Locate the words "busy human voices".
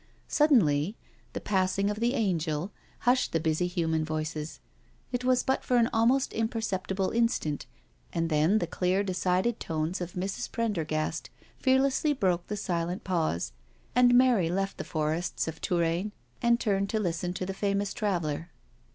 3.39-4.59